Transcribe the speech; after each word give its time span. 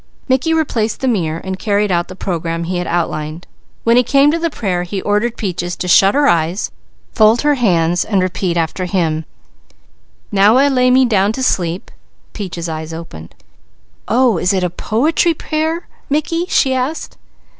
Mickey 0.27 0.51
replaced 0.51 1.01
the 1.01 1.07
mirror 1.07 1.39
and 1.43 1.59
carried 1.59 1.91
out 1.91 2.07
the 2.07 2.15
program 2.15 2.63
he 2.63 2.77
had 2.77 2.87
outlined. 2.87 3.45
When 3.83 3.97
he 3.97 4.01
came 4.03 4.31
to 4.31 4.39
the 4.39 4.49
prayer 4.49 4.81
he 4.81 4.99
ordered 5.03 5.37
Peaches 5.37 5.75
to 5.75 5.87
shut 5.87 6.15
her 6.15 6.27
eyes, 6.27 6.71
fold 7.11 7.43
her 7.43 7.53
hands 7.53 8.03
and 8.03 8.19
repeat 8.19 8.57
after 8.57 8.85
him: 8.85 9.25
"'Now 10.31 10.57
I 10.57 10.69
lay 10.69 10.89
me 10.89 11.05
down 11.05 11.33
to 11.33 11.43
sleep'" 11.43 11.91
Peaches' 12.33 12.67
eyes 12.67 12.93
opened. 12.95 13.35
"Oh, 14.07 14.39
is 14.39 14.53
it 14.53 14.63
a 14.63 14.71
poetry 14.71 15.35
prayer, 15.35 15.87
Mickey?" 16.09 16.47
she 16.49 16.73
asked. 16.73 17.19